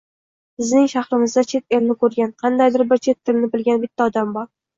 [0.61, 4.51] Bizning shahrimizda chet elni koʻrgan, qandaydir bir chet tilni bilgan bitta odam bor